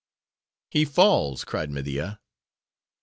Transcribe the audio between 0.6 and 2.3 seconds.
"He falls!" cried Media.